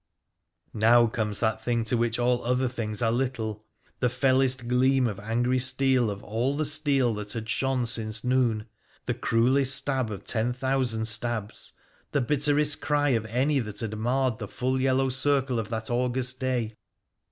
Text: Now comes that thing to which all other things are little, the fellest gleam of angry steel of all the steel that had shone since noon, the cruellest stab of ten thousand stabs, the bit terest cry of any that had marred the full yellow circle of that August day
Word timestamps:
Now 0.73 1.05
comes 1.05 1.41
that 1.41 1.63
thing 1.63 1.83
to 1.83 1.95
which 1.95 2.17
all 2.17 2.43
other 2.43 2.67
things 2.67 3.03
are 3.03 3.11
little, 3.11 3.65
the 3.99 4.09
fellest 4.09 4.67
gleam 4.67 5.05
of 5.05 5.19
angry 5.19 5.59
steel 5.59 6.09
of 6.09 6.23
all 6.23 6.57
the 6.57 6.65
steel 6.65 7.13
that 7.13 7.33
had 7.33 7.47
shone 7.47 7.85
since 7.85 8.23
noon, 8.23 8.65
the 9.05 9.13
cruellest 9.13 9.75
stab 9.75 10.09
of 10.09 10.25
ten 10.25 10.53
thousand 10.53 11.07
stabs, 11.07 11.73
the 12.13 12.19
bit 12.21 12.39
terest 12.39 12.81
cry 12.81 13.09
of 13.09 13.27
any 13.27 13.59
that 13.59 13.79
had 13.81 13.95
marred 13.95 14.39
the 14.39 14.47
full 14.47 14.81
yellow 14.81 15.09
circle 15.09 15.59
of 15.59 15.69
that 15.69 15.91
August 15.91 16.39
day 16.39 16.73